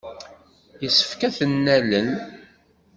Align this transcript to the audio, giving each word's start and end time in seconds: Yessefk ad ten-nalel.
Yessefk 0.81 1.21
ad 1.27 1.33
ten-nalel. 1.37 2.09